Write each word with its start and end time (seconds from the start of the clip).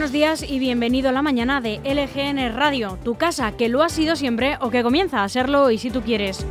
Buenos 0.00 0.12
días 0.12 0.42
y 0.42 0.58
bienvenido 0.58 1.10
a 1.10 1.12
la 1.12 1.20
mañana 1.20 1.60
de 1.60 1.78
LGN 1.84 2.56
Radio, 2.56 2.98
tu 3.04 3.16
casa 3.16 3.52
que 3.52 3.68
lo 3.68 3.82
ha 3.82 3.90
sido 3.90 4.16
siempre 4.16 4.56
o 4.62 4.70
que 4.70 4.82
comienza 4.82 5.22
a 5.22 5.28
serlo 5.28 5.70
y 5.70 5.76
si 5.76 5.90
tú 5.90 6.00
quieres. 6.00 6.46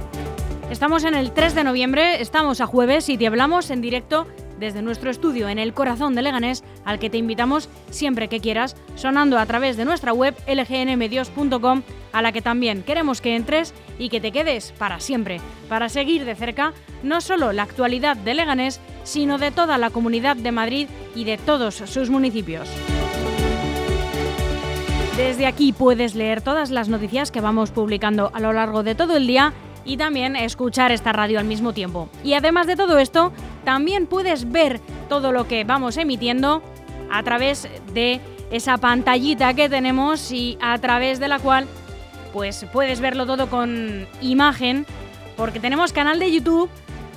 Estamos 0.69 1.03
en 1.03 1.15
el 1.15 1.31
3 1.31 1.55
de 1.55 1.63
noviembre, 1.63 2.21
estamos 2.21 2.61
a 2.61 2.67
jueves 2.67 3.09
y 3.09 3.17
te 3.17 3.25
hablamos 3.25 3.71
en 3.71 3.81
directo 3.81 4.27
desde 4.59 4.83
nuestro 4.83 5.09
estudio 5.09 5.49
en 5.49 5.57
el 5.57 5.73
corazón 5.73 6.13
de 6.13 6.21
Leganés, 6.21 6.63
al 6.85 6.99
que 6.99 7.09
te 7.09 7.17
invitamos 7.17 7.69
siempre 7.89 8.27
que 8.27 8.39
quieras, 8.39 8.75
sonando 8.93 9.39
a 9.39 9.47
través 9.47 9.77
de 9.77 9.85
nuestra 9.85 10.13
web 10.13 10.35
lgnmedios.com, 10.47 11.81
a 12.11 12.21
la 12.21 12.31
que 12.31 12.43
también 12.43 12.83
queremos 12.83 13.19
que 13.19 13.35
entres 13.35 13.73
y 13.97 14.09
que 14.09 14.21
te 14.21 14.31
quedes 14.31 14.73
para 14.73 14.99
siempre, 14.99 15.41
para 15.67 15.89
seguir 15.89 16.23
de 16.23 16.35
cerca 16.35 16.73
no 17.01 17.19
solo 17.19 17.51
la 17.51 17.63
actualidad 17.63 18.15
de 18.15 18.35
Leganés, 18.35 18.79
sino 19.03 19.39
de 19.39 19.49
toda 19.49 19.79
la 19.79 19.89
comunidad 19.89 20.35
de 20.35 20.51
Madrid 20.51 20.87
y 21.15 21.23
de 21.23 21.39
todos 21.39 21.73
sus 21.73 22.11
municipios. 22.11 22.69
Desde 25.19 25.47
aquí 25.47 25.73
puedes 25.73 26.15
leer 26.15 26.41
todas 26.41 26.71
las 26.71 26.87
noticias 26.87 27.29
que 27.29 27.41
vamos 27.41 27.71
publicando 27.71 28.31
a 28.33 28.39
lo 28.39 28.53
largo 28.53 28.83
de 28.83 28.95
todo 28.95 29.17
el 29.17 29.27
día 29.27 29.51
y 29.83 29.97
también 29.97 30.37
escuchar 30.37 30.93
esta 30.93 31.11
radio 31.11 31.39
al 31.39 31.45
mismo 31.45 31.73
tiempo. 31.73 32.07
Y 32.23 32.35
además 32.35 32.67
de 32.67 32.77
todo 32.77 32.97
esto, 32.99 33.33
también 33.65 34.07
puedes 34.07 34.49
ver 34.49 34.79
todo 35.09 35.33
lo 35.33 35.45
que 35.45 35.65
vamos 35.65 35.97
emitiendo 35.97 36.63
a 37.11 37.21
través 37.21 37.67
de 37.93 38.21
esa 38.49 38.77
pantallita 38.77 39.53
que 39.55 39.67
tenemos 39.67 40.31
y 40.31 40.57
a 40.61 40.77
través 40.77 41.19
de 41.19 41.27
la 41.27 41.39
cual 41.39 41.67
pues 42.31 42.65
puedes 42.71 43.01
verlo 43.01 43.25
todo 43.25 43.49
con 43.49 44.07
imagen 44.21 44.85
porque 45.35 45.59
tenemos 45.59 45.91
canal 45.91 46.17
de 46.19 46.31
YouTube 46.31 46.69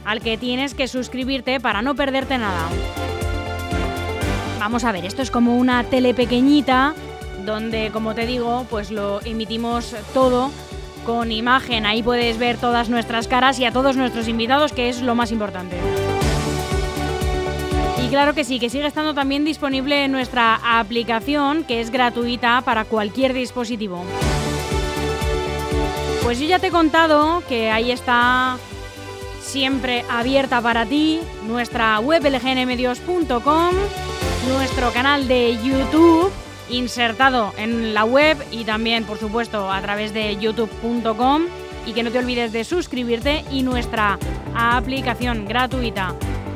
al 0.04 0.20
que 0.20 0.36
tienes 0.36 0.74
que 0.74 0.88
suscribirte 0.88 1.60
para 1.60 1.82
no 1.82 1.94
perderte 1.94 2.36
nada. 2.36 2.68
Vamos 4.58 4.82
a 4.82 4.90
ver, 4.90 5.04
esto 5.04 5.22
es 5.22 5.30
como 5.30 5.56
una 5.56 5.84
tele 5.84 6.14
pequeñita 6.14 6.96
donde, 7.44 7.90
como 7.92 8.14
te 8.14 8.26
digo, 8.26 8.66
pues 8.70 8.90
lo 8.90 9.20
emitimos 9.24 9.94
todo 10.14 10.50
con 11.04 11.32
imagen. 11.32 11.86
Ahí 11.86 12.02
puedes 12.02 12.38
ver 12.38 12.56
todas 12.56 12.88
nuestras 12.88 13.28
caras 13.28 13.58
y 13.58 13.64
a 13.64 13.72
todos 13.72 13.96
nuestros 13.96 14.28
invitados, 14.28 14.72
que 14.72 14.88
es 14.88 15.02
lo 15.02 15.14
más 15.14 15.32
importante. 15.32 15.76
Y 18.02 18.08
claro 18.08 18.34
que 18.34 18.44
sí, 18.44 18.58
que 18.58 18.70
sigue 18.70 18.86
estando 18.86 19.14
también 19.14 19.44
disponible 19.44 20.08
nuestra 20.08 20.60
aplicación, 20.78 21.64
que 21.64 21.80
es 21.80 21.90
gratuita 21.90 22.62
para 22.64 22.84
cualquier 22.84 23.32
dispositivo. 23.32 24.04
Pues 26.22 26.38
yo 26.38 26.46
ya 26.46 26.58
te 26.58 26.68
he 26.68 26.70
contado 26.70 27.42
que 27.48 27.70
ahí 27.70 27.90
está 27.90 28.56
siempre 29.40 30.04
abierta 30.08 30.60
para 30.60 30.86
ti 30.86 31.20
nuestra 31.46 31.98
web 32.00 32.22
lgnmedios.com, 32.24 33.74
nuestro 34.48 34.92
canal 34.92 35.26
de 35.26 35.58
YouTube 35.62 36.32
insertado 36.70 37.52
en 37.58 37.94
la 37.94 38.04
web 38.04 38.36
y 38.50 38.64
también, 38.64 39.04
por 39.04 39.18
supuesto, 39.18 39.70
a 39.70 39.80
través 39.82 40.12
de 40.14 40.36
youtube.com. 40.36 41.42
Y 41.84 41.92
que 41.94 42.04
no 42.04 42.10
te 42.12 42.18
olvides 42.20 42.52
de 42.52 42.62
suscribirte 42.62 43.44
y 43.50 43.62
nuestra 43.64 44.16
aplicación 44.54 45.44
gratuita. 45.46 46.14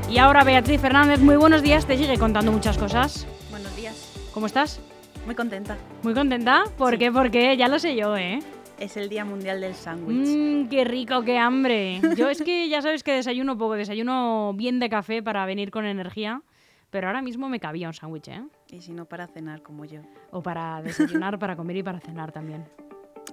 Y 0.09 0.19
ahora 0.19 0.45
Beatriz 0.45 0.81
Fernández, 0.81 1.19
muy 1.21 1.35
buenos 1.37 1.63
días, 1.63 1.85
te 1.85 1.97
sigue 1.99 2.17
contando 2.17 2.53
muchas 2.53 2.79
cosas. 2.79 3.27
Buenos 3.51 3.75
días. 3.75 4.13
¿Cómo 4.33 4.47
estás? 4.47 4.79
Muy 5.25 5.35
contenta. 5.35 5.77
¿Muy 6.05 6.15
contenta? 6.15 6.63
¿Por 6.79 6.93
Sí. 6.93 6.99
qué? 6.99 7.11
Porque 7.11 7.57
ya 7.57 7.67
lo 7.67 7.81
sé 7.81 7.97
yo, 7.97 8.17
¿eh? 8.17 8.39
Es 8.79 8.97
el 8.97 9.09
Día 9.09 9.25
Mundial 9.25 9.61
del 9.61 9.75
Sándwich. 9.75 10.29
Mmm, 10.29 10.69
qué 10.69 10.85
rico, 10.85 11.23
qué 11.23 11.39
hambre. 11.39 12.01
Yo 12.17 12.29
es 12.29 12.43
que 12.43 12.69
ya 12.69 12.83
sabes 12.83 13.03
que 13.03 13.13
desayuno 13.13 13.57
poco, 13.59 13.73
desayuno 13.75 14.53
bien 14.55 14.79
de 14.79 14.89
café 14.91 15.23
para 15.23 15.47
venir 15.47 15.71
con 15.71 15.87
energía, 15.87 16.43
pero 16.91 17.07
ahora 17.09 17.23
mismo 17.23 17.49
me 17.49 17.59
cabía 17.59 17.89
un 17.89 17.95
sándwich, 17.95 18.29
¿eh? 18.29 18.43
Y 18.71 18.81
si 18.81 18.93
no, 18.93 19.05
para 19.05 19.27
cenar 19.27 19.63
como 19.63 19.85
yo. 19.85 20.01
O 20.33 20.43
para 20.43 20.83
desayunar, 20.83 21.39
para 21.39 21.55
comer 21.57 21.77
y 21.77 21.83
para 21.83 22.01
cenar 22.01 22.33
también. 22.33 22.65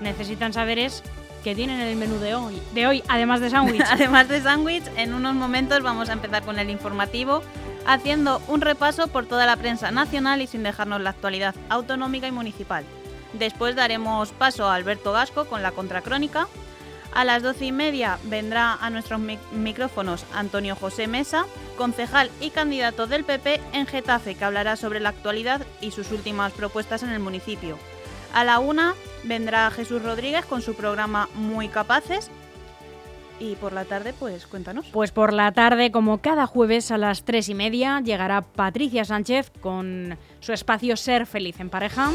necesitan 0.00 0.52
saber 0.52 0.78
es 0.78 1.02
que 1.42 1.56
tienen 1.56 1.80
el 1.80 1.96
menú 1.96 2.20
de 2.20 2.36
hoy, 2.36 2.62
de 2.72 2.86
hoy 2.86 3.02
además 3.08 3.40
de 3.40 3.50
sándwich. 3.50 3.82
Además 3.90 4.28
de 4.28 4.40
sándwich, 4.40 4.84
en 4.96 5.12
unos 5.12 5.34
momentos 5.34 5.82
vamos 5.82 6.08
a 6.08 6.12
empezar 6.12 6.44
con 6.44 6.60
el 6.60 6.70
informativo, 6.70 7.42
haciendo 7.84 8.40
un 8.46 8.60
repaso 8.60 9.08
por 9.08 9.26
toda 9.26 9.44
la 9.44 9.56
prensa 9.56 9.90
nacional 9.90 10.40
y 10.40 10.46
sin 10.46 10.62
dejarnos 10.62 11.00
la 11.00 11.10
actualidad 11.10 11.56
autonómica 11.68 12.28
y 12.28 12.32
municipal. 12.32 12.84
Después 13.32 13.74
daremos 13.74 14.30
paso 14.30 14.68
a 14.68 14.76
Alberto 14.76 15.10
Gasco 15.10 15.46
con 15.46 15.64
la 15.64 15.72
contracrónica. 15.72 16.46
A 17.14 17.24
las 17.24 17.42
doce 17.42 17.66
y 17.66 17.72
media 17.72 18.18
vendrá 18.24 18.74
a 18.74 18.88
nuestros 18.88 19.20
mic- 19.20 19.38
micrófonos 19.52 20.24
Antonio 20.32 20.74
José 20.74 21.06
Mesa, 21.06 21.44
concejal 21.76 22.30
y 22.40 22.50
candidato 22.50 23.06
del 23.06 23.24
PP 23.24 23.60
en 23.74 23.86
Getafe, 23.86 24.34
que 24.34 24.44
hablará 24.44 24.76
sobre 24.76 24.98
la 24.98 25.10
actualidad 25.10 25.60
y 25.82 25.90
sus 25.90 26.10
últimas 26.10 26.52
propuestas 26.52 27.02
en 27.02 27.10
el 27.10 27.18
municipio. 27.20 27.76
A 28.32 28.44
la 28.44 28.60
una 28.60 28.94
vendrá 29.24 29.70
Jesús 29.70 30.02
Rodríguez 30.02 30.46
con 30.46 30.62
su 30.62 30.74
programa 30.74 31.28
Muy 31.34 31.68
Capaces. 31.68 32.30
Y 33.38 33.56
por 33.56 33.72
la 33.72 33.84
tarde, 33.84 34.14
pues 34.18 34.46
cuéntanos. 34.46 34.86
Pues 34.92 35.10
por 35.10 35.32
la 35.34 35.52
tarde, 35.52 35.90
como 35.90 36.18
cada 36.22 36.46
jueves 36.46 36.90
a 36.92 36.96
las 36.98 37.24
tres 37.24 37.48
y 37.48 37.54
media, 37.54 38.00
llegará 38.00 38.40
Patricia 38.40 39.04
Sánchez 39.04 39.50
con 39.60 40.16
su 40.40 40.52
espacio 40.52 40.96
Ser 40.96 41.26
Feliz 41.26 41.58
en 41.60 41.68
Pareja. 41.68 42.10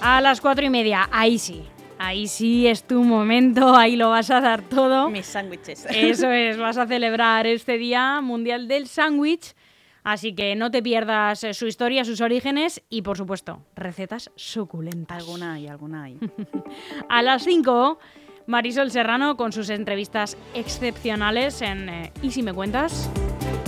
A 0.00 0.20
las 0.20 0.40
cuatro 0.40 0.64
y 0.64 0.70
media, 0.70 1.08
ahí 1.12 1.38
sí, 1.38 1.62
ahí 2.00 2.26
sí 2.26 2.66
es 2.66 2.84
tu 2.84 3.04
momento, 3.04 3.76
ahí 3.76 3.94
lo 3.94 4.08
vas 4.08 4.30
a 4.30 4.40
dar 4.40 4.62
todo. 4.62 5.10
Mis 5.10 5.26
sándwiches. 5.26 5.86
Eso 5.90 6.30
es, 6.32 6.56
vas 6.56 6.78
a 6.78 6.86
celebrar 6.86 7.46
este 7.46 7.76
Día 7.78 8.20
Mundial 8.22 8.66
del 8.66 8.88
Sándwich. 8.88 9.54
Así 10.02 10.34
que 10.34 10.56
no 10.56 10.70
te 10.70 10.82
pierdas 10.82 11.44
eh, 11.44 11.52
su 11.52 11.66
historia, 11.66 12.06
sus 12.06 12.22
orígenes 12.22 12.82
y, 12.88 13.02
por 13.02 13.18
supuesto, 13.18 13.62
recetas 13.76 14.30
suculentas. 14.34 15.18
alguna 15.18 15.54
hay, 15.54 15.68
alguna 15.68 16.04
hay. 16.04 16.18
A 17.10 17.20
las 17.20 17.44
5, 17.44 17.98
Marisol 18.46 18.90
Serrano 18.90 19.36
con 19.36 19.52
sus 19.52 19.68
entrevistas 19.68 20.38
excepcionales 20.54 21.60
en 21.60 21.88
eh, 21.90 22.12
Y 22.22 22.30
si 22.30 22.42
me 22.42 22.54
cuentas. 22.54 23.10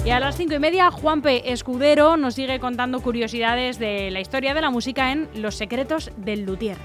Y 0.06 0.11
a 0.11 0.19
las 0.19 0.37
5 0.37 0.55
y 0.55 0.58
media, 0.58 0.90
Juanpe 0.90 1.52
Escudero 1.52 2.17
nos 2.17 2.34
sigue 2.34 2.58
contando 2.58 3.00
curiosidades 3.00 3.79
de 3.79 4.11
la 4.11 4.20
historia 4.20 4.55
de 4.55 4.62
la 4.62 4.70
música 4.70 5.12
en 5.12 5.29
Los 5.34 5.55
secretos 5.55 6.11
del 6.17 6.44
luthier. 6.44 6.79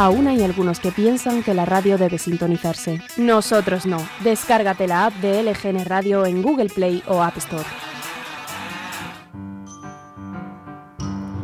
Aún 0.00 0.28
hay 0.28 0.42
algunos 0.42 0.80
que 0.80 0.92
piensan 0.92 1.42
que 1.42 1.52
la 1.52 1.66
radio 1.66 1.98
debe 1.98 2.16
sintonizarse. 2.16 3.02
Nosotros 3.18 3.84
no. 3.84 3.98
Descárgate 4.24 4.88
la 4.88 5.04
app 5.04 5.14
de 5.16 5.42
LGN 5.42 5.84
Radio 5.84 6.24
en 6.24 6.40
Google 6.40 6.70
Play 6.70 7.02
o 7.06 7.22
App 7.22 7.36
Store. 7.36 7.68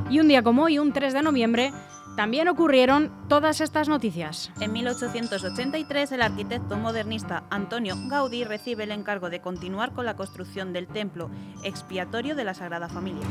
Y 0.08 0.20
un 0.20 0.28
día 0.28 0.42
como 0.42 0.62
hoy, 0.62 0.78
un 0.78 0.94
3 0.94 1.12
de 1.12 1.20
noviembre, 1.20 1.70
también 2.16 2.48
ocurrieron 2.48 3.12
todas 3.28 3.60
estas 3.60 3.90
noticias. 3.90 4.50
En 4.58 4.72
1883, 4.72 6.12
el 6.12 6.22
arquitecto 6.22 6.78
modernista 6.78 7.44
Antonio 7.50 7.94
Gaudí 8.08 8.44
recibe 8.44 8.84
el 8.84 8.90
encargo 8.90 9.28
de 9.28 9.42
continuar 9.42 9.92
con 9.92 10.06
la 10.06 10.16
construcción 10.16 10.72
del 10.72 10.86
templo 10.86 11.28
expiatorio 11.62 12.34
de 12.34 12.44
la 12.44 12.54
Sagrada 12.54 12.88
Familia. 12.88 13.26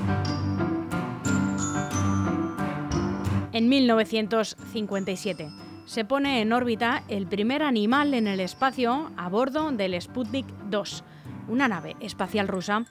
En 3.55 3.69
1957 3.69 5.49
se 5.85 6.03
pone 6.03 6.41
en 6.41 6.51
órbita 6.51 7.03
el 7.07 7.25
primer 7.25 7.63
animal 7.63 8.13
en 8.13 8.27
el 8.27 8.41
espacio 8.41 9.11
a 9.15 9.29
bordo 9.29 9.71
del 9.71 10.01
Sputnik 10.01 10.45
2, 10.69 11.05
una 11.47 11.69
nave 11.69 11.95
espacial 12.01 12.49
rusa, 12.49 12.83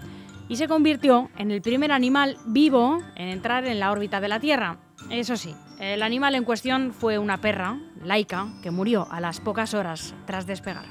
y 0.49 0.57
se 0.57 0.67
convirtió 0.67 1.29
en 1.37 1.51
el 1.51 1.61
primer 1.61 1.93
animal 1.93 2.39
vivo 2.47 3.03
en 3.15 3.29
entrar 3.29 3.67
en 3.67 3.79
la 3.79 3.93
órbita 3.93 4.23
de 4.23 4.29
la 4.29 4.41
Tierra. 4.41 4.79
Eso 5.11 5.37
sí, 5.37 5.55
el 5.81 6.03
animal 6.03 6.35
en 6.35 6.45
cuestión 6.45 6.95
fue 6.95 7.19
una 7.19 7.43
perra, 7.43 7.79
Laika, 8.03 8.49
que 8.63 8.71
murió 8.71 9.07
a 9.11 9.21
las 9.21 9.41
pocas 9.41 9.75
horas 9.75 10.15
tras 10.25 10.47
despegar. 10.47 10.87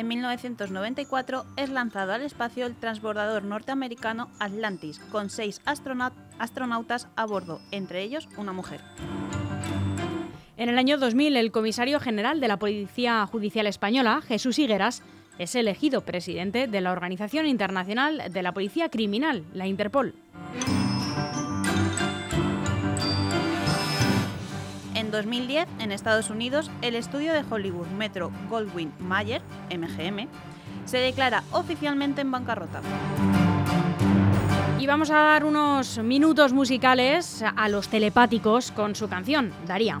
En 0.00 0.08
1994 0.08 1.44
es 1.58 1.68
lanzado 1.68 2.14
al 2.14 2.22
espacio 2.22 2.64
el 2.64 2.74
transbordador 2.74 3.44
norteamericano 3.44 4.30
Atlantis, 4.38 4.98
con 5.12 5.28
seis 5.28 5.60
astronautas 5.66 7.08
a 7.16 7.26
bordo, 7.26 7.60
entre 7.70 8.00
ellos 8.00 8.26
una 8.38 8.54
mujer. 8.54 8.80
En 10.56 10.70
el 10.70 10.78
año 10.78 10.96
2000, 10.96 11.36
el 11.36 11.52
comisario 11.52 12.00
general 12.00 12.40
de 12.40 12.48
la 12.48 12.58
Policía 12.58 13.26
Judicial 13.26 13.66
Española, 13.66 14.22
Jesús 14.26 14.58
Higueras, 14.58 15.02
es 15.38 15.54
elegido 15.54 16.00
presidente 16.00 16.66
de 16.66 16.80
la 16.80 16.92
Organización 16.92 17.44
Internacional 17.44 18.22
de 18.32 18.42
la 18.42 18.54
Policía 18.54 18.88
Criminal, 18.88 19.44
la 19.52 19.66
Interpol. 19.66 20.14
En 25.10 25.16
2010, 25.16 25.66
en 25.80 25.90
Estados 25.90 26.30
Unidos, 26.30 26.70
el 26.82 26.94
estudio 26.94 27.32
de 27.32 27.42
Hollywood 27.50 27.88
Metro 27.88 28.30
Goldwyn 28.48 28.92
Mayer, 29.00 29.42
MGM, 29.68 30.28
se 30.84 30.98
declara 30.98 31.42
oficialmente 31.50 32.20
en 32.20 32.30
bancarrota. 32.30 32.80
Y 34.78 34.86
vamos 34.86 35.10
a 35.10 35.16
dar 35.16 35.44
unos 35.44 35.98
minutos 35.98 36.52
musicales 36.52 37.42
a 37.42 37.68
los 37.68 37.88
telepáticos 37.88 38.70
con 38.70 38.94
su 38.94 39.08
canción, 39.08 39.52
Daría. 39.66 40.00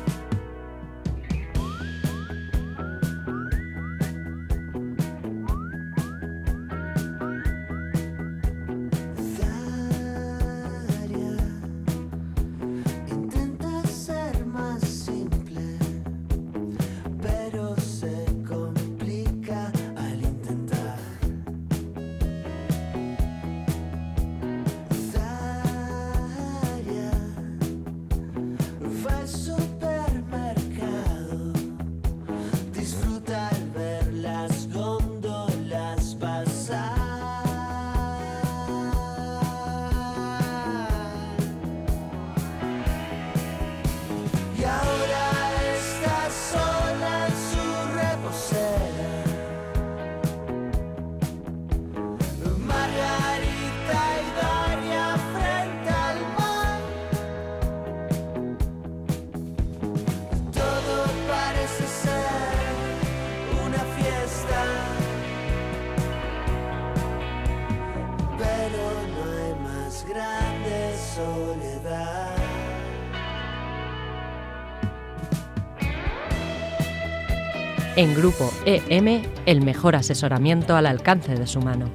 En 78.01 78.15
Grupo 78.15 78.51
EM, 78.65 79.21
el 79.45 79.61
mejor 79.61 79.95
asesoramiento 79.95 80.75
al 80.75 80.87
alcance 80.87 81.35
de 81.35 81.45
su 81.45 81.61
mano. 81.61 81.85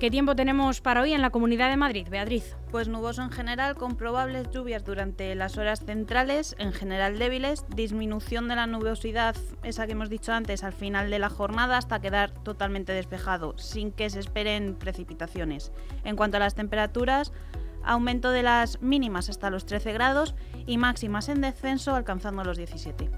¿Qué 0.00 0.10
tiempo 0.10 0.34
tenemos 0.34 0.80
para 0.80 1.02
hoy 1.02 1.12
en 1.12 1.20
la 1.20 1.28
Comunidad 1.28 1.68
de 1.68 1.76
Madrid, 1.76 2.08
Beatriz? 2.10 2.56
Pues 2.70 2.88
nuboso 2.88 3.20
en 3.20 3.30
general, 3.30 3.74
con 3.74 3.96
probables 3.96 4.48
lluvias 4.50 4.82
durante 4.82 5.34
las 5.34 5.58
horas 5.58 5.84
centrales, 5.84 6.56
en 6.58 6.72
general 6.72 7.18
débiles, 7.18 7.66
disminución 7.68 8.48
de 8.48 8.56
la 8.56 8.66
nubosidad, 8.66 9.36
esa 9.62 9.84
que 9.84 9.92
hemos 9.92 10.08
dicho 10.08 10.32
antes, 10.32 10.64
al 10.64 10.72
final 10.72 11.10
de 11.10 11.18
la 11.18 11.28
jornada 11.28 11.76
hasta 11.76 12.00
quedar 12.00 12.30
totalmente 12.30 12.94
despejado, 12.94 13.58
sin 13.58 13.92
que 13.92 14.08
se 14.08 14.20
esperen 14.20 14.74
precipitaciones. 14.74 15.70
En 16.02 16.16
cuanto 16.16 16.38
a 16.38 16.40
las 16.40 16.54
temperaturas, 16.54 17.30
aumento 17.84 18.30
de 18.30 18.42
las 18.42 18.80
mínimas 18.82 19.28
hasta 19.28 19.50
los 19.50 19.66
13 19.66 19.92
grados 19.92 20.34
y 20.66 20.78
máximas 20.78 21.28
en 21.28 21.40
descenso 21.40 21.94
alcanzando 21.94 22.44
los 22.44 22.56
17. 22.56 23.10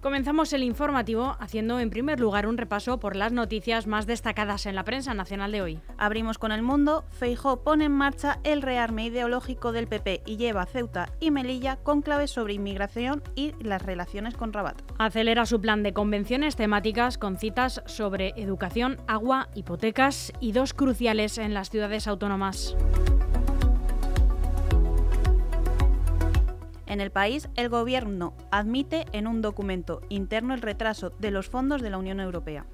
Comenzamos 0.00 0.52
el 0.52 0.62
informativo 0.62 1.36
haciendo 1.40 1.78
en 1.78 1.90
primer 1.90 2.20
lugar 2.20 2.46
un 2.46 2.56
repaso 2.56 2.98
por 2.98 3.16
las 3.16 3.32
noticias 3.32 3.86
más 3.86 4.06
destacadas 4.06 4.66
en 4.66 4.74
la 4.74 4.84
prensa 4.84 5.14
nacional 5.14 5.52
de 5.52 5.62
hoy. 5.62 5.80
Abrimos 5.98 6.38
con 6.38 6.52
el 6.52 6.62
mundo, 6.62 7.04
Feijó 7.10 7.62
pone 7.62 7.86
en 7.86 7.92
marcha 7.92 8.40
el 8.44 8.62
rearme 8.62 9.06
ideológico 9.06 9.72
del 9.72 9.86
PP 9.86 10.22
y 10.26 10.36
lleva 10.36 10.62
a 10.62 10.66
Ceuta 10.66 11.10
y 11.20 11.30
Melilla 11.30 11.76
con 11.76 12.02
claves 12.02 12.30
sobre 12.30 12.54
inmigración 12.54 13.22
y 13.34 13.52
las 13.60 13.82
relaciones 13.82 14.34
con 14.36 14.52
Rabat. 14.52 14.80
Acelera 14.98 15.46
su 15.46 15.60
plan 15.60 15.82
de 15.82 15.92
convenciones 15.92 16.56
temáticas 16.56 17.18
con 17.18 17.36
citas 17.38 17.82
sobre 17.86 18.32
educación, 18.36 18.98
agua, 19.06 19.48
hipotecas 19.54 20.32
y 20.40 20.52
dos 20.52 20.74
cruciales 20.74 21.38
en 21.38 21.54
las 21.54 21.70
ciudades 21.70 22.06
autónomas. 22.06 22.76
En 26.90 27.00
el 27.00 27.12
país, 27.12 27.48
el 27.54 27.68
Gobierno 27.68 28.34
admite 28.50 29.04
en 29.12 29.28
un 29.28 29.42
documento 29.42 30.00
interno 30.08 30.54
el 30.54 30.60
retraso 30.60 31.10
de 31.20 31.30
los 31.30 31.48
fondos 31.48 31.82
de 31.82 31.90
la 31.90 31.98
Unión 31.98 32.18
Europea. 32.18 32.66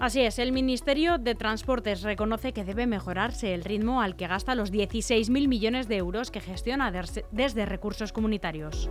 Así 0.00 0.20
es, 0.20 0.40
el 0.40 0.50
Ministerio 0.50 1.16
de 1.18 1.36
Transportes 1.36 2.02
reconoce 2.02 2.52
que 2.52 2.64
debe 2.64 2.88
mejorarse 2.88 3.54
el 3.54 3.62
ritmo 3.62 4.02
al 4.02 4.16
que 4.16 4.26
gasta 4.26 4.56
los 4.56 4.72
16.000 4.72 5.46
millones 5.46 5.86
de 5.86 5.96
euros 5.96 6.32
que 6.32 6.40
gestiona 6.40 6.90
desde 7.30 7.66
recursos 7.66 8.12
comunitarios. 8.12 8.90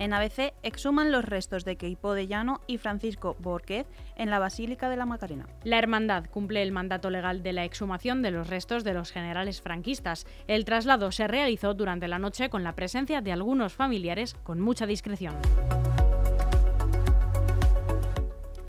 En 0.00 0.14
ABC 0.14 0.54
exhuman 0.62 1.12
los 1.12 1.26
restos 1.26 1.66
de 1.66 1.76
Queipo 1.76 2.14
de 2.14 2.26
Llano 2.26 2.62
y 2.66 2.78
Francisco 2.78 3.36
Borquez 3.38 3.86
en 4.16 4.30
la 4.30 4.38
Basílica 4.38 4.88
de 4.88 4.96
la 4.96 5.04
Macarena. 5.04 5.46
La 5.62 5.76
Hermandad 5.76 6.24
cumple 6.24 6.62
el 6.62 6.72
mandato 6.72 7.10
legal 7.10 7.42
de 7.42 7.52
la 7.52 7.66
exhumación 7.66 8.22
de 8.22 8.30
los 8.30 8.48
restos 8.48 8.82
de 8.82 8.94
los 8.94 9.12
generales 9.12 9.60
franquistas. 9.60 10.26
El 10.48 10.64
traslado 10.64 11.12
se 11.12 11.28
realizó 11.28 11.74
durante 11.74 12.08
la 12.08 12.18
noche 12.18 12.48
con 12.48 12.64
la 12.64 12.74
presencia 12.74 13.20
de 13.20 13.32
algunos 13.32 13.74
familiares 13.74 14.32
con 14.42 14.58
mucha 14.58 14.86
discreción. 14.86 15.34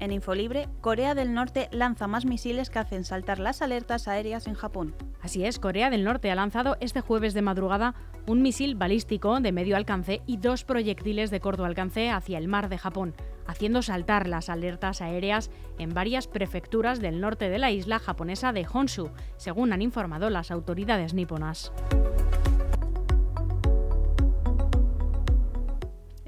En 0.00 0.12
Infolibre, 0.12 0.68
Corea 0.80 1.14
del 1.14 1.34
Norte 1.34 1.68
lanza 1.70 2.06
más 2.06 2.24
misiles 2.24 2.70
que 2.70 2.78
hacen 2.78 3.04
saltar 3.04 3.38
las 3.38 3.62
alertas 3.62 4.08
aéreas 4.08 4.46
en 4.46 4.54
Japón. 4.54 4.94
Así 5.20 5.44
es, 5.44 5.58
Corea 5.58 5.90
del 5.90 6.04
Norte 6.04 6.30
ha 6.30 6.34
lanzado 6.34 6.76
este 6.80 7.00
jueves 7.00 7.34
de 7.34 7.42
madrugada 7.42 7.94
un 8.28 8.42
misil 8.42 8.74
balístico 8.74 9.40
de 9.40 9.52
medio 9.52 9.76
alcance 9.76 10.20
y 10.26 10.36
dos 10.36 10.64
proyectiles 10.64 11.30
de 11.30 11.40
corto 11.40 11.64
alcance 11.64 12.10
hacia 12.10 12.36
el 12.36 12.46
mar 12.46 12.68
de 12.68 12.76
Japón, 12.76 13.14
haciendo 13.46 13.80
saltar 13.80 14.28
las 14.28 14.50
alertas 14.50 15.00
aéreas 15.00 15.50
en 15.78 15.94
varias 15.94 16.26
prefecturas 16.26 17.00
del 17.00 17.20
norte 17.22 17.48
de 17.48 17.58
la 17.58 17.70
isla 17.70 17.98
japonesa 17.98 18.52
de 18.52 18.66
Honshu, 18.70 19.10
según 19.38 19.72
han 19.72 19.80
informado 19.80 20.28
las 20.28 20.50
autoridades 20.50 21.14
niponas. 21.14 21.72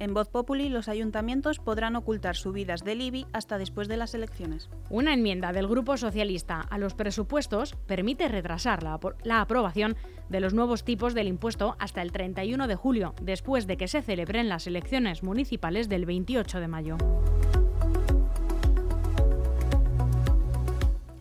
En 0.01 0.15
Voz 0.15 0.29
Populi, 0.31 0.71
los 0.71 0.89
ayuntamientos 0.89 1.59
podrán 1.59 1.95
ocultar 1.95 2.35
subidas 2.35 2.85
del 2.85 3.03
IBI 3.03 3.27
hasta 3.35 3.59
después 3.59 3.87
de 3.87 3.99
las 3.99 4.15
elecciones. 4.15 4.71
Una 4.89 5.13
enmienda 5.13 5.53
del 5.53 5.69
Grupo 5.69 5.99
Socialista 5.99 6.59
a 6.59 6.79
los 6.79 6.95
presupuestos 6.95 7.75
permite 7.87 8.27
retrasar 8.27 8.83
la, 8.83 8.99
la, 9.25 9.43
aprobación 9.43 9.97
de 10.31 10.41
los 10.41 10.55
nuevos 10.55 10.85
tipos 10.85 11.13
del 11.13 11.29
impuesto 11.29 11.77
hasta 11.79 12.01
el 12.01 12.13
31 12.13 12.67
de 12.67 12.77
julio, 12.77 13.15
después 13.21 13.67
de 13.67 13.77
que 13.77 13.89
se 13.89 14.01
celebren 14.01 14.49
las 14.49 14.67
elecciones 14.67 15.23
municipales 15.23 15.91
del 15.91 16.07
28 16.07 16.61
de 16.61 16.69
mayo. 16.69 16.97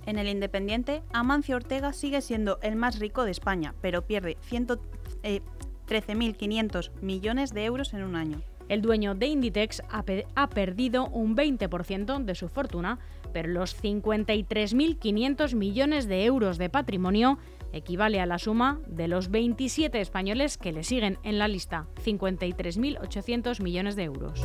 En 0.06 0.18
el 0.18 0.30
Independiente, 0.30 1.04
Amancio 1.12 1.58
Ortega 1.58 1.92
sigue 1.92 2.22
siendo 2.22 2.60
el 2.62 2.78
más 2.78 3.00
rico 3.00 3.26
de 3.26 3.32
España, 3.32 3.76
pero 3.82 4.08
pierde 4.08 4.38
13.500 4.42 6.92
millones 7.02 7.54
de 7.54 7.66
euros 7.66 7.94
en 7.94 8.04
un 8.04 8.16
año. 8.16 8.42
El 8.70 8.84
dueño 8.84 9.16
de 9.16 9.26
Inditex 9.26 9.82
ha, 9.90 10.50
perdido 10.50 11.08
un 11.08 11.36
20% 11.36 12.24
de 12.24 12.36
su 12.36 12.50
fortuna, 12.50 13.00
pero 13.34 13.50
los 13.50 13.76
53.500 13.82 15.56
millones 15.56 16.08
de 16.08 16.24
euros 16.26 16.60
de 16.60 16.70
patrimonio 16.70 17.40
equivale 17.74 18.22
a 18.22 18.28
la 18.28 18.38
suma 18.38 18.80
de 18.88 19.08
los 19.08 19.32
27 19.32 20.00
españoles 20.00 20.60
que 20.60 20.72
le 20.72 20.84
siguen 20.84 21.18
en 21.24 21.40
la 21.40 21.48
lista, 21.48 21.88
53.800 22.06 23.62
millones 23.64 23.96
de 23.96 24.04
euros. 24.04 24.40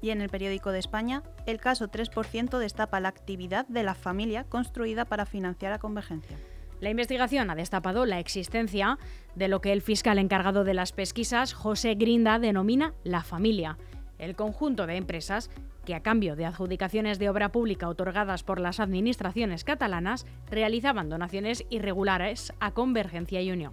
Y 0.00 0.10
en 0.10 0.20
el 0.20 0.28
periódico 0.28 0.70
de 0.70 0.78
España, 0.78 1.24
el 1.46 1.58
caso 1.58 1.88
3% 1.88 2.58
destapa 2.58 3.00
la 3.00 3.08
actividad 3.08 3.66
de 3.66 3.82
la 3.82 3.94
familia 3.94 4.44
construida 4.44 5.06
para 5.06 5.26
financiar 5.26 5.72
a 5.72 5.78
Convergencia. 5.78 6.36
La 6.80 6.90
investigación 6.90 7.50
ha 7.50 7.54
destapado 7.54 8.04
la 8.06 8.18
existencia 8.18 8.98
de 9.34 9.48
lo 9.48 9.60
que 9.60 9.72
el 9.72 9.82
fiscal 9.82 10.18
encargado 10.18 10.64
de 10.64 10.74
las 10.74 10.92
pesquisas, 10.92 11.54
José 11.54 11.94
Grinda, 11.94 12.38
denomina 12.38 12.94
la 13.04 13.22
familia, 13.22 13.78
el 14.18 14.36
conjunto 14.36 14.86
de 14.86 14.96
empresas 14.96 15.50
que 15.84 15.94
a 15.94 16.00
cambio 16.00 16.34
de 16.34 16.46
adjudicaciones 16.46 17.18
de 17.18 17.28
obra 17.28 17.50
pública 17.50 17.88
otorgadas 17.88 18.42
por 18.42 18.60
las 18.60 18.80
administraciones 18.80 19.64
catalanas 19.64 20.26
realizaban 20.50 21.08
donaciones 21.08 21.64
irregulares 21.70 22.52
a 22.58 22.72
Convergencia 22.72 23.42
y 23.42 23.52
Unión. 23.52 23.72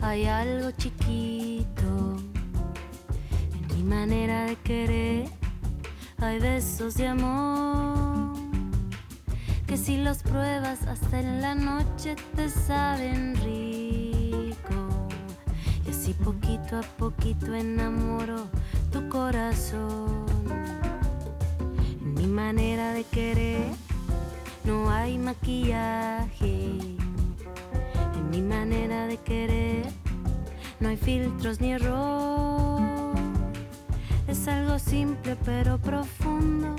hay 0.00 0.26
algo 0.26 0.70
chiquito 0.72 2.16
en 3.52 3.76
mi 3.76 3.82
manera 3.82 4.44
de 4.44 4.56
querer. 4.56 5.28
Hay 6.18 6.38
besos 6.38 6.94
de 6.94 7.08
amor 7.08 8.36
que 9.66 9.76
si 9.76 9.96
los 9.96 10.18
pruebas 10.18 10.86
hasta 10.86 11.20
en 11.20 11.40
la 11.40 11.54
noche 11.54 12.16
te 12.36 12.48
saben 12.48 13.34
rico. 13.36 15.08
Y 15.86 15.90
así 15.90 16.12
poquito 16.12 16.78
a 16.78 16.82
poquito 16.98 17.54
enamoro 17.54 18.46
tu 18.92 19.08
corazón. 19.08 20.26
En 22.02 22.14
mi 22.14 22.26
manera 22.26 22.92
de 22.92 23.04
querer 23.04 23.66
no 24.64 24.90
hay 24.90 25.18
maquillaje 25.18 26.94
mi 28.34 28.42
manera 28.42 29.06
de 29.06 29.16
querer. 29.18 29.86
No 30.80 30.88
hay 30.88 30.96
filtros 30.96 31.60
ni 31.60 31.72
error. 31.72 33.14
Es 34.26 34.48
algo 34.48 34.76
simple 34.80 35.36
pero 35.44 35.78
profundo. 35.78 36.74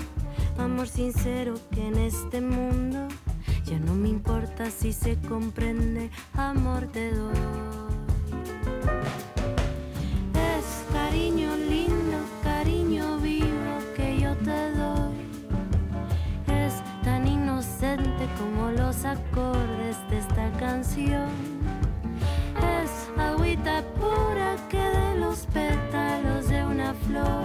Amor 0.58 0.86
sincero 0.86 1.54
que 1.70 1.88
en 1.88 1.96
este 1.96 2.42
mundo 2.42 3.08
ya 3.64 3.78
no 3.78 3.94
me 3.94 4.08
importa 4.10 4.70
si 4.70 4.92
se 4.92 5.16
comprende. 5.16 6.10
Amor 6.34 6.88
te 6.92 7.10
doy. 7.12 7.34
Es 10.52 10.66
cariño 10.92 11.56
lindo, 11.56 12.18
cariño 12.42 13.16
vivo 13.18 13.72
que 13.96 14.20
yo 14.20 14.34
te 14.48 14.72
doy. 14.72 15.16
Es 16.48 16.74
tan 17.02 17.26
inocente 17.26 18.28
como 18.38 18.72
los 18.72 19.06
acordes 19.06 19.95
esta 20.66 20.72
canción 20.72 21.46
pura 23.98 24.56
que 24.68 24.78
de 24.78 25.18
los 25.18 25.46
pétalos 25.46 26.48
de 26.48 26.64
una 26.64 26.94
flor 27.06 27.44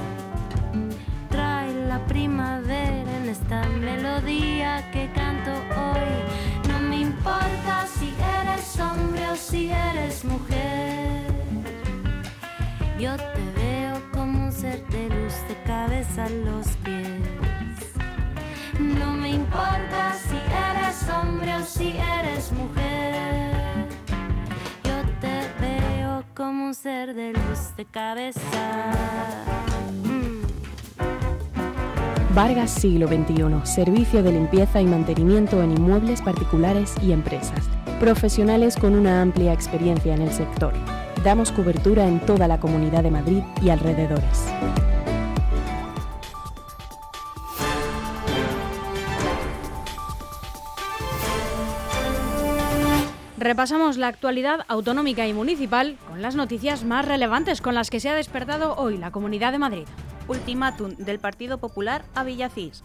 trae 1.29 1.73
la 1.87 1.99
primavera 2.07 3.17
en 3.17 3.29
esta 3.29 3.63
melodía 3.67 4.89
que 4.91 5.11
canto 5.13 5.51
hoy. 5.51 6.69
No 6.69 6.79
me 6.79 7.01
importa 7.01 7.87
si 7.87 8.13
eres 8.39 8.79
hombre 8.79 9.29
o 9.29 9.35
si 9.35 9.71
eres 9.71 10.23
mujer. 10.25 11.25
Yo 12.99 13.15
te 13.17 13.43
veo 13.59 14.01
como 14.13 14.45
un 14.45 14.51
ser 14.51 14.85
de 14.87 15.09
luz 15.09 15.35
de 15.47 15.55
cabeza 15.65 16.25
a 16.25 16.29
los 16.29 16.67
ser 26.73 27.13
de 27.13 27.33
luz 27.33 27.75
de 27.75 27.85
cabeza. 27.85 28.39
Mm. 30.03 30.41
Vargas 32.33 32.72
Siglo 32.72 33.07
XXI, 33.07 33.65
servicio 33.65 34.24
de 34.24 34.31
limpieza 34.31 34.81
y 34.81 34.85
mantenimiento 34.85 35.61
en 35.61 35.72
inmuebles 35.72 36.22
particulares 36.22 36.96
y 37.01 37.11
empresas. 37.11 37.67
Profesionales 38.00 38.75
con 38.77 38.96
una 38.96 39.22
amplia 39.22 39.53
experiencia 39.53 40.15
en 40.15 40.22
el 40.22 40.31
sector. 40.31 40.74
Damos 41.24 41.51
cobertura 41.51 42.07
en 42.07 42.19
toda 42.25 42.48
la 42.48 42.59
Comunidad 42.59 43.03
de 43.03 43.11
Madrid 43.11 43.43
y 43.61 43.69
alrededores. 43.69 44.46
Repasamos 53.41 53.97
la 53.97 54.05
actualidad 54.05 54.65
autonómica 54.67 55.27
y 55.27 55.33
municipal 55.33 55.97
con 56.07 56.21
las 56.21 56.35
noticias 56.35 56.83
más 56.83 57.07
relevantes 57.07 57.59
con 57.59 57.73
las 57.73 57.89
que 57.89 57.99
se 57.99 58.07
ha 58.07 58.13
despertado 58.13 58.75
hoy 58.75 58.99
la 58.99 59.09
Comunidad 59.09 59.51
de 59.51 59.57
Madrid. 59.57 59.87
Ultimátum 60.27 60.91
del 60.91 61.17
Partido 61.17 61.57
Popular 61.57 62.05
a 62.13 62.23
Villacís. 62.23 62.83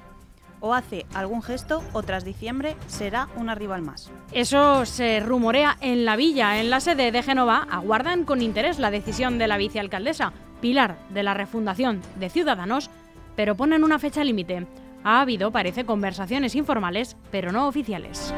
O 0.61 0.73
hace 0.73 1.05
algún 1.13 1.43
gesto 1.43 1.83
o 1.93 2.03
tras 2.03 2.25
diciembre 2.25 2.75
será 2.87 3.29
una 3.37 3.55
rival 3.55 3.83
más. 3.83 4.11
Eso 4.33 4.87
se 4.87 5.21
rumorea 5.21 5.77
en 5.83 6.07
la 6.07 6.17
villa. 6.17 6.59
En 6.59 6.71
la 6.71 6.81
sede 6.81 7.13
de 7.13 7.23
Génova 7.23 7.69
aguardan 7.71 8.25
con 8.25 8.41
interés 8.41 8.79
la 8.79 8.91
decisión 8.91 9.37
de 9.37 9.49
la 9.49 9.59
vicealcaldesa, 9.59 10.33
pilar 10.63 10.97
de 11.11 11.23
la 11.23 11.35
refundación 11.35 12.01
de 12.19 12.31
Ciudadanos, 12.31 12.89
pero 13.37 13.57
ponen 13.57 13.85
una 13.85 13.99
fecha 13.99 14.25
límite. 14.25 14.67
Ha 15.05 15.21
habido, 15.21 15.53
parece, 15.53 15.85
conversaciones 15.85 16.55
informales, 16.55 17.15
pero 17.31 17.53
no 17.53 17.69
oficiales. 17.69 18.33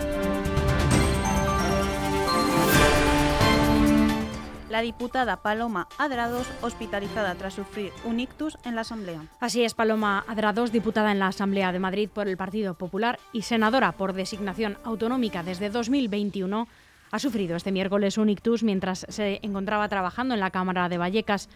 La 4.79 4.83
diputada 4.83 5.43
Paloma 5.43 5.89
Adrados, 5.99 6.47
hospitalizada 6.63 7.35
tras 7.35 7.55
sufrir 7.55 7.91
un 8.05 8.21
ictus 8.21 8.57
en 8.65 8.77
la 8.77 8.83
Asamblea. 8.83 9.23
Así 9.41 9.65
es, 9.65 9.75
Paloma 9.75 10.25
Adrados, 10.29 10.71
diputada 10.71 11.11
en 11.11 11.19
la 11.19 11.27
Asamblea 11.27 11.73
de 11.73 11.81
Madrid 11.81 12.09
por 12.09 12.29
el 12.29 12.37
Partido 12.37 12.75
Popular 12.75 13.19
y 13.33 13.43
senadora 13.43 13.91
por 13.91 14.13
designación 14.13 14.79
autonómica 14.85 15.43
desde 15.43 15.69
2021, 15.69 16.69
ha 17.11 17.19
sufrido 17.19 17.57
este 17.57 17.73
miércoles 17.73 18.19
un 18.19 18.29
ictus 18.29 18.63
mientras 18.63 19.05
se 19.09 19.41
encontraba 19.43 19.89
trabajando 19.89 20.35
en 20.35 20.41
la 20.41 20.53
Cámara 20.53 20.89
de 20.89 20.99
Vallecas. 20.99 21.49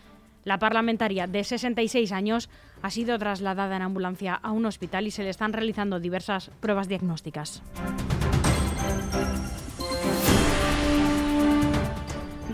La 0.42 0.58
parlamentaria 0.58 1.28
de 1.28 1.44
66 1.44 2.10
años 2.10 2.50
ha 2.82 2.90
sido 2.90 3.16
trasladada 3.20 3.76
en 3.76 3.82
ambulancia 3.82 4.34
a 4.34 4.50
un 4.50 4.66
hospital 4.66 5.06
y 5.06 5.12
se 5.12 5.22
le 5.22 5.30
están 5.30 5.52
realizando 5.52 6.00
diversas 6.00 6.50
pruebas 6.58 6.88
diagnósticas. 6.88 7.62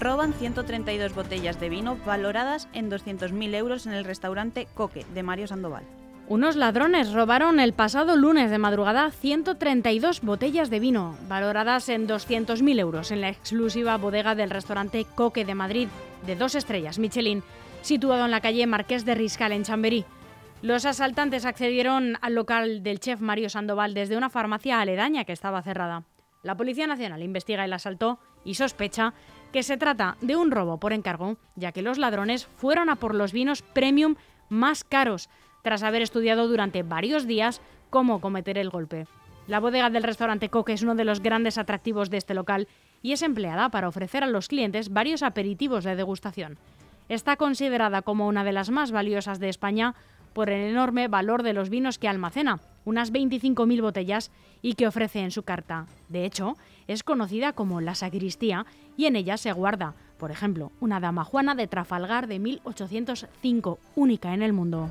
Roban 0.00 0.32
132 0.32 1.14
botellas 1.14 1.58
de 1.61 1.68
vino 1.68 1.96
valoradas 2.06 2.68
en 2.72 2.90
200.000 2.90 3.54
euros 3.54 3.87
en 3.87 3.92
el 3.92 4.04
restaurante 4.04 4.68
Coque 4.74 5.04
de 5.14 5.22
Mario 5.22 5.46
Sandoval. 5.46 5.84
Unos 6.28 6.56
ladrones 6.56 7.12
robaron 7.12 7.58
el 7.58 7.72
pasado 7.72 8.14
lunes 8.14 8.50
de 8.50 8.58
madrugada 8.58 9.11
132 9.11 10.20
botellas 10.20 10.68
de 10.68 10.78
vino, 10.78 11.16
valoradas 11.26 11.88
en 11.88 12.06
200.000 12.06 12.78
euros, 12.80 13.11
en 13.11 13.22
la 13.22 13.30
exclusiva 13.30 13.96
bodega 13.96 14.34
del 14.34 14.50
restaurante 14.50 15.06
Coque 15.14 15.46
de 15.46 15.54
Madrid, 15.54 15.88
de 16.26 16.37
dos 16.37 16.54
estrellas 16.54 16.98
Michelin, 16.98 17.42
situado 17.80 18.26
en 18.26 18.30
la 18.30 18.42
calle 18.42 18.66
Marqués 18.66 19.06
de 19.06 19.14
Riscal, 19.14 19.52
en 19.52 19.64
Chamberí. 19.64 20.04
Los 20.61 20.84
asaltantes 20.84 21.46
accedieron 21.46 22.18
al 22.20 22.34
local 22.34 22.82
del 22.82 23.00
chef 23.00 23.20
Mario 23.20 23.48
Sandoval 23.48 23.94
desde 23.94 24.16
una 24.16 24.28
farmacia 24.28 24.80
aledaña 24.80 25.24
que 25.24 25.32
estaba 25.32 25.62
cerrada. 25.62 26.04
La 26.42 26.56
Policía 26.56 26.87
Nacional 26.87 27.22
investiga 27.22 27.64
el 27.64 27.72
asalto 27.72 28.18
y 28.44 28.54
sospecha 28.54 29.14
que 29.52 29.62
se 29.62 29.76
trata 29.76 30.16
de 30.20 30.37
un 30.37 30.50
robo 30.50 30.78
por 30.78 30.92
encargo, 30.92 31.37
ya 31.56 31.72
que 31.72 31.82
los 31.82 31.98
ladrones 31.98 32.46
fueron 32.56 32.90
a 32.90 32.96
por 32.96 33.14
los 33.14 33.32
vinos 33.32 33.62
premium 33.62 34.16
más 34.48 34.84
caros, 34.84 35.28
tras 35.62 35.82
haber 35.82 36.02
estudiado 36.02 36.48
durante 36.48 36.82
varios 36.82 37.26
días 37.26 37.61
cómo 37.90 38.20
cometer 38.20 38.58
el 38.58 38.70
golpe. 38.70 39.06
La 39.46 39.61
bodega 39.61 39.90
del 39.90 40.02
restaurante 40.02 40.50
Coque 40.50 40.74
es 40.74 40.82
uno 40.82 40.94
de 40.94 41.04
los 41.04 41.22
grandes 41.22 41.56
atractivos 41.56 42.11
de 42.11 42.18
este 42.18 42.34
local 42.34 42.68
y 43.02 43.12
es 43.12 43.22
empleada 43.22 43.70
para 43.70 43.88
ofrecer 43.88 44.22
a 44.22 44.26
los 44.26 44.48
clientes 44.48 44.92
varios 44.92 45.22
aperitivos 45.22 45.84
de 45.84 45.96
degustación. 45.96 46.58
Está 47.08 47.37
considerada 47.37 48.02
como 48.02 48.28
una 48.28 48.44
de 48.44 48.52
las 48.52 48.70
más 48.70 48.92
valiosas 48.92 49.38
de 49.38 49.48
España 49.48 49.94
por 50.34 50.50
el 50.50 50.70
enorme 50.70 51.08
valor 51.08 51.42
de 51.42 51.54
los 51.54 51.70
vinos 51.70 51.98
que 51.98 52.08
almacena, 52.08 52.61
unas 52.84 53.12
25.000 53.12 53.80
botellas, 53.80 54.30
y 54.61 54.74
que 54.74 54.87
ofrece 54.87 55.20
en 55.20 55.30
su 55.30 55.42
carta. 55.42 55.87
De 56.08 56.24
hecho, 56.24 56.56
es 56.88 57.05
conocida 57.05 57.53
como 57.53 57.81
la 57.81 57.94
sacristía 57.94 58.66
y 58.96 59.07
en 59.07 59.14
ella 59.14 59.37
se 59.37 59.53
guarda, 59.53 59.94
por 60.18 60.33
ejemplo, 60.33 60.72
una 60.81 60.98
dama 60.98 61.22
juana 61.22 61.55
de 61.55 61.68
Trafalgar 61.68 62.27
de 62.27 62.40
1805, 62.40 63.79
única 63.94 64.35
en 64.35 64.42
el 64.42 64.53
mundo. 64.53 64.88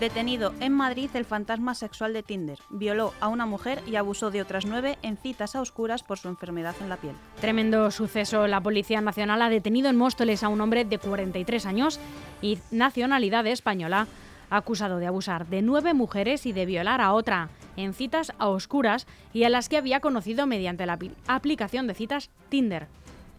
Detenido 0.00 0.52
en 0.60 0.74
Madrid 0.74 1.08
el 1.14 1.24
fantasma 1.24 1.74
sexual 1.74 2.12
de 2.12 2.22
Tinder. 2.22 2.58
Violó 2.68 3.14
a 3.18 3.28
una 3.28 3.46
mujer 3.46 3.80
y 3.86 3.96
abusó 3.96 4.30
de 4.30 4.42
otras 4.42 4.66
nueve 4.66 4.98
en 5.00 5.16
citas 5.16 5.56
a 5.56 5.62
oscuras 5.62 6.02
por 6.02 6.18
su 6.18 6.28
enfermedad 6.28 6.74
en 6.82 6.90
la 6.90 6.98
piel. 6.98 7.14
Tremendo 7.40 7.90
suceso. 7.90 8.46
La 8.46 8.60
Policía 8.60 9.00
Nacional 9.00 9.40
ha 9.40 9.48
detenido 9.48 9.88
en 9.88 9.96
Móstoles 9.96 10.42
a 10.42 10.48
un 10.48 10.60
hombre 10.60 10.84
de 10.84 10.98
43 10.98 11.64
años 11.64 11.98
y 12.42 12.58
nacionalidad 12.70 13.46
española, 13.46 14.06
acusado 14.50 14.98
de 14.98 15.06
abusar 15.06 15.46
de 15.46 15.62
nueve 15.62 15.94
mujeres 15.94 16.44
y 16.44 16.52
de 16.52 16.66
violar 16.66 17.00
a 17.00 17.14
otra 17.14 17.48
en 17.76 17.94
citas 17.94 18.32
a 18.38 18.48
oscuras 18.48 19.06
y 19.32 19.44
a 19.44 19.48
las 19.48 19.70
que 19.70 19.78
había 19.78 20.00
conocido 20.00 20.46
mediante 20.46 20.84
la 20.84 20.98
aplicación 21.26 21.86
de 21.86 21.94
citas 21.94 22.28
Tinder. 22.50 22.86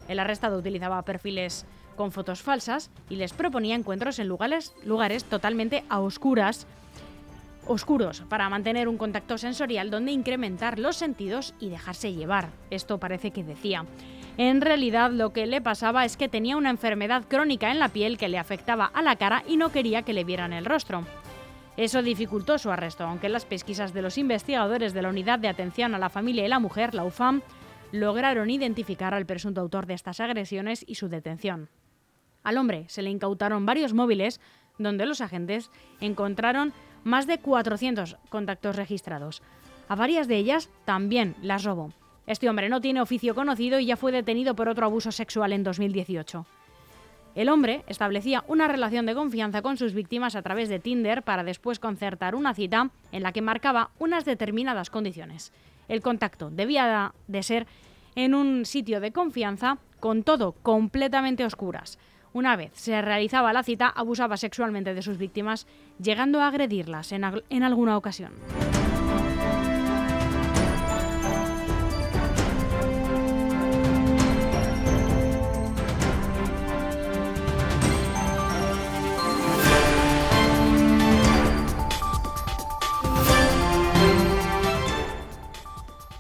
El 0.08 0.20
arrestado 0.20 0.58
utilizaba 0.58 1.02
perfiles 1.04 1.68
con 1.98 2.14
fotos 2.14 2.42
falsas 2.42 2.90
y 3.10 3.18
les 3.18 3.34
proponía 3.34 3.76
encuentros 3.76 4.20
en 4.20 4.30
lugares, 4.30 4.74
lugares 4.86 5.26
totalmente 5.26 5.84
a 5.90 6.00
oscuras, 6.00 6.66
oscuros, 7.66 8.22
para 8.30 8.50
mantener 8.50 8.88
un 8.88 8.98
contacto 8.98 9.38
sensorial 9.38 9.92
donde 9.92 10.14
incrementar 10.14 10.80
los 10.80 10.96
sentidos 10.96 11.54
y 11.60 11.68
dejarse 11.68 12.14
llevar. 12.14 12.52
Esto 12.70 12.98
parece 12.98 13.32
que 13.32 13.44
decía. 13.44 13.86
En 14.38 14.62
realidad 14.62 15.12
lo 15.12 15.34
que 15.34 15.48
le 15.48 15.62
pasaba 15.62 16.06
es 16.06 16.16
que 16.16 16.30
tenía 16.30 16.58
una 16.58 16.70
enfermedad 16.70 17.26
crónica 17.28 17.72
en 17.72 17.80
la 17.80 17.90
piel 17.90 18.18
que 18.18 18.30
le 18.30 18.38
afectaba 18.38 18.86
a 18.86 19.02
la 19.02 19.16
cara 19.16 19.44
y 19.48 19.58
no 19.58 19.72
quería 19.72 20.04
que 20.04 20.14
le 20.14 20.24
vieran 20.24 20.54
el 20.54 20.66
rostro. 20.66 21.04
Eso 21.76 22.02
dificultó 22.02 22.58
su 22.58 22.72
arresto, 22.72 23.04
aunque 23.04 23.30
las 23.30 23.46
pesquisas 23.46 23.94
de 23.94 24.02
los 24.02 24.18
investigadores 24.18 24.94
de 24.94 25.02
la 25.02 25.10
Unidad 25.10 25.40
de 25.40 25.48
Atención 25.48 25.94
a 25.94 26.00
la 26.00 26.10
Familia 26.10 26.46
y 26.46 26.48
la 26.48 26.60
Mujer, 26.60 26.94
la 26.94 27.04
UFAM, 27.04 27.42
lograron 27.92 28.50
identificar 28.50 29.14
al 29.14 29.26
presunto 29.26 29.62
autor 29.62 29.86
de 29.86 29.94
estas 29.94 30.20
agresiones 30.20 30.84
y 30.88 30.96
su 30.96 31.08
detención. 31.08 31.70
Al 32.48 32.58
hombre 32.58 32.86
se 32.88 33.02
le 33.02 33.10
incautaron 33.10 33.66
varios 33.66 33.94
móviles 33.94 34.40
donde 34.78 35.06
los 35.06 35.20
agentes 35.20 35.70
encontraron 36.00 36.72
más 37.04 37.28
de 37.28 37.40
400 37.40 38.16
contactos 38.30 38.78
registrados. 38.78 39.42
A 39.90 39.98
varias 39.98 40.30
de 40.30 40.38
ellas 40.38 40.70
también 40.86 41.36
las 41.42 41.66
robó. 41.66 41.92
Este 42.26 42.48
hombre 42.50 42.70
no 42.70 42.80
tiene 42.80 43.02
oficio 43.02 43.36
conocido 43.36 43.82
y 43.82 43.88
ya 43.88 43.98
fue 43.98 44.14
detenido 44.14 44.56
por 44.56 44.70
otro 44.70 44.86
abuso 44.86 45.12
sexual 45.12 45.52
en 45.52 45.66
2018. 45.66 46.46
El 47.36 47.50
hombre 47.50 47.84
establecía 47.86 48.46
una 48.48 48.70
relación 48.70 49.06
de 49.06 49.14
confianza 49.14 49.62
con 49.62 49.76
sus 49.76 49.94
víctimas 49.94 50.38
a 50.38 50.42
través 50.42 50.70
de 50.70 50.80
Tinder 50.80 51.24
para 51.24 51.44
después 51.44 51.80
concertar 51.80 52.34
una 52.34 52.54
cita 52.54 52.92
en 53.12 53.24
la 53.24 53.34
que 53.34 53.42
marcaba 53.42 53.90
unas 54.00 54.24
determinadas 54.24 54.90
condiciones. 54.90 55.52
El 55.90 56.00
contacto 56.00 56.50
debía 56.50 57.14
de 57.28 57.44
ser 57.44 57.68
en 58.16 58.34
un 58.34 58.66
sitio 58.66 59.02
de 59.02 59.12
confianza 59.12 59.80
con 60.00 60.24
todo 60.24 60.54
completamente 60.54 61.44
oscuras. 61.44 62.00
Una 62.38 62.56
vez 62.56 62.70
se 62.76 63.02
realizaba 63.02 63.52
la 63.52 63.64
cita, 63.64 63.88
abusaba 63.88 64.38
sexualmente 64.38 64.94
de 64.94 65.02
sus 65.02 65.18
víctimas, 65.18 65.66
llegando 66.00 66.40
a 66.40 66.48
agredirlas 66.50 67.12
en, 67.12 67.24
alguna 67.64 67.98
ocasión. 67.98 68.32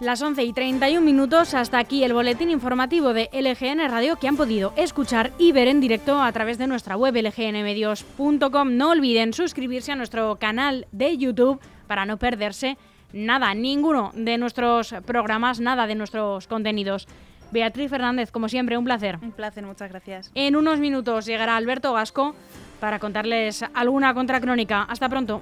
Las 0.08 0.22
11 0.22 0.41
y 0.46 0.54
31 0.54 1.06
minutos, 1.06 1.54
hasta 1.54 1.80
aquí 1.80 2.06
el 2.06 2.13
boletín 2.13 2.50
informativo 2.50 3.12
de 3.12 3.30
LGN 3.34 3.91
Radio 3.91 4.15
que 4.15 4.30
han 4.30 4.38
podido 4.38 4.72
escuchar 4.78 5.34
y 5.38 5.52
ver 5.52 5.67
en 5.67 5.82
directo 5.82 6.22
a 6.22 6.32
través 6.32 6.58
de 6.58 6.65
nuestra 6.65 6.96
web 6.96 7.13
lgnmedios.com. 7.13 8.78
No 8.78 8.91
olviden 8.91 9.34
suscribirse 9.34 9.91
a 9.91 9.98
nuestro 9.98 10.38
canal 10.38 10.88
de 10.93 11.17
YouTube 11.17 11.60
para 11.88 12.06
no 12.06 12.15
perderse 12.15 12.78
nada, 13.12 13.54
ninguno 13.54 14.13
de 14.15 14.38
nuestros 14.38 14.96
programas, 15.06 15.60
nada 15.60 15.88
de 15.88 15.96
nuestros 15.96 16.48
contenidos. 16.48 17.06
Beatriz 17.52 17.89
Fernández, 17.89 18.32
como 18.32 18.48
siempre, 18.48 18.78
un 18.78 18.86
placer. 18.86 19.20
Un 19.22 19.34
placer, 19.34 19.65
muchas 19.65 19.89
gracias. 19.89 20.32
En 20.36 20.56
unos 20.56 20.80
minutos 20.80 21.26
llegará 21.26 21.58
Alberto 21.58 21.91
Gasco 21.91 22.34
para 22.80 23.00
contarles 23.00 23.65
alguna 23.74 24.13
contracrónica. 24.13 24.84
Hasta 24.84 25.10
pronto. 25.10 25.41